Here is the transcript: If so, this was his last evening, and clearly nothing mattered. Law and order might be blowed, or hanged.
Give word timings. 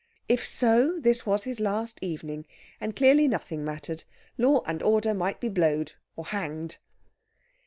If 0.27 0.47
so, 0.47 0.97
this 0.99 1.27
was 1.27 1.43
his 1.43 1.59
last 1.59 1.99
evening, 2.01 2.47
and 2.79 2.95
clearly 2.95 3.27
nothing 3.27 3.63
mattered. 3.63 4.03
Law 4.35 4.63
and 4.65 4.81
order 4.81 5.13
might 5.13 5.39
be 5.39 5.47
blowed, 5.47 5.91
or 6.15 6.25
hanged. 6.25 6.79